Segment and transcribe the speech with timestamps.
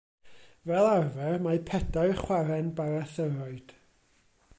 [0.69, 3.75] Fel arfer mae pedair chwarren barathyroid.